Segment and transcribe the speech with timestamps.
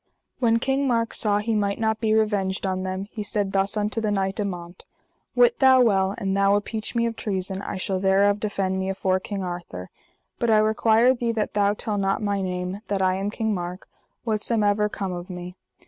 [0.39, 4.01] When King Mark saw he might not be revenged on them, he said thus unto
[4.01, 4.83] the knight, Amant:
[5.35, 9.19] Wit thou well, an thou appeach me of treason I shall thereof defend me afore
[9.19, 9.91] King Arthur;
[10.39, 13.87] but I require thee that thou tell not my name, that I am King Mark,
[14.23, 15.55] whatsomever come of me.